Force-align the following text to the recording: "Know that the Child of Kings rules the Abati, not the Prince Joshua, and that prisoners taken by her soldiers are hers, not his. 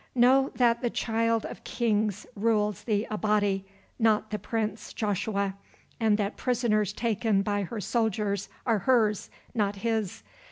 "Know 0.15 0.49
that 0.55 0.81
the 0.81 0.89
Child 0.89 1.45
of 1.45 1.63
Kings 1.63 2.25
rules 2.35 2.85
the 2.85 3.05
Abati, 3.11 3.67
not 3.99 4.31
the 4.31 4.39
Prince 4.39 4.93
Joshua, 4.93 5.53
and 5.99 6.17
that 6.17 6.37
prisoners 6.37 6.91
taken 6.91 7.43
by 7.43 7.61
her 7.61 7.79
soldiers 7.79 8.49
are 8.65 8.79
hers, 8.79 9.29
not 9.53 9.75
his. 9.75 10.23